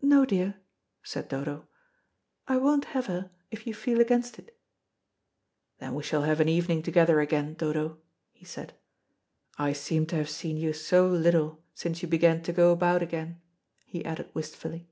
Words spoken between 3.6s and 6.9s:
you feel against it." "Then we shall have an evening